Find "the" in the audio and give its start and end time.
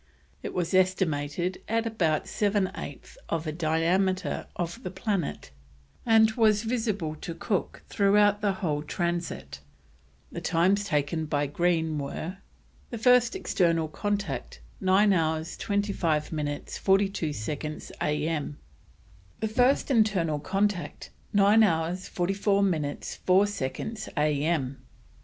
3.43-3.51, 4.81-4.89, 8.41-8.51, 10.31-10.41, 12.89-12.97, 19.39-19.47